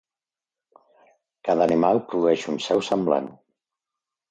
[1.49, 3.31] Cada animal produeix un seu semblant.